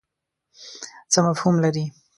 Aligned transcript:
څه 1.11 1.19
مفهوم 1.27 1.55
لري. 1.63 1.85